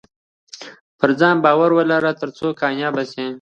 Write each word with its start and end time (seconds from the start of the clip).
پرځان 0.99 1.35
باور 1.45 1.69
ولره 1.75 2.11
ترڅو 2.21 2.47
کامياب 2.61 2.95
سې 3.11 3.25